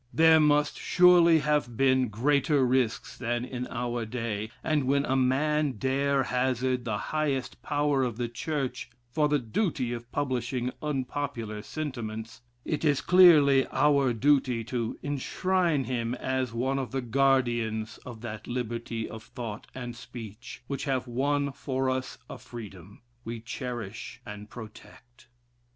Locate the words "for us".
21.51-22.17